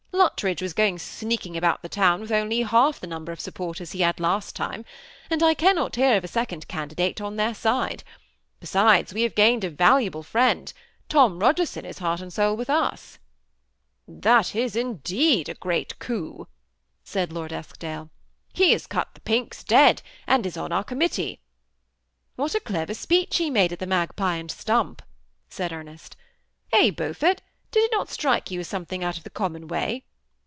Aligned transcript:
"Luttridge 0.31 0.61
was 0.61 0.73
going 0.73 0.99
sneaking 0.99 1.53
be 1.53 1.89
town 1.89 2.21
with 2.21 2.31
only 2.31 2.61
half 2.61 2.99
the 2.99 3.07
number 3.07 3.31
of 3.31 3.39
supporters 3.39 3.95
last 4.19 4.55
time; 4.55 4.85
and 5.31 5.41
I 5.41 5.55
cannot 5.55 5.95
hear 5.95 6.15
of 6.15 6.23
a 6.23 6.27
second 6.27 6.67
can 6.67 6.91
on 7.21 7.37
their 7.37 7.55
side. 7.55 8.03
Besides, 8.59 9.15
we 9.15 9.23
have 9.23 9.33
gained 9.33 9.63
a 9.63 9.69
B 9.71 10.21
friend: 10.21 10.71
Tom 11.09 11.39
Bogerson 11.39 11.85
is 11.85 11.97
heart 11.99 12.21
and 12.21 12.31
soul 12.31 12.61
at 14.25 14.55
is 14.55 14.75
indeed 14.75 15.49
a 15.49 15.55
great 15.55 15.97
coup," 15.97 16.47
said 17.03 17.31
Lord 17.33 17.51
Eskdale. 17.51 18.11
as 18.59 18.85
cut 18.87 19.15
the 19.15 19.21
Pinks 19.21 19.63
dead, 19.63 20.03
and 20.27 20.45
is 20.45 20.57
on 20.57 20.71
our 20.71 20.83
com 20.83 20.99
lat 20.99 21.17
a 21.25 22.59
clever 22.63 22.93
speech 22.93 23.39
be 23.39 23.49
made 23.49 23.71
at 23.73 23.79
the 23.79 23.87
Magpie 23.87 24.35
and!" 24.35 24.51
said 25.49 25.71
Emeat" 25.71 26.11
Eh, 26.73 26.91
Beaufort, 26.91 27.41
did 27.71 27.83
it 27.85 27.91
not 27.91 28.09
strike 28.09 28.49
something 28.63 29.03
out 29.03 29.17
of 29.17 29.23
the 29.23 29.29
common 29.29 29.67
way 29.67 30.03